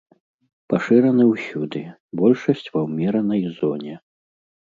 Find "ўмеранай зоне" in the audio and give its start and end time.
2.87-3.95